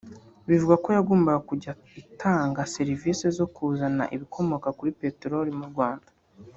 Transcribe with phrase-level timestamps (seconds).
[0.47, 6.09] bivugwa ko yagombaga kujya itanga serivisi zo kuzana ibikomoka kuri peteroli mu Rwanda